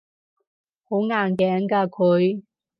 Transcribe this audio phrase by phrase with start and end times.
[0.03, 0.03] 好
[1.01, 2.41] 硬頸㗎佢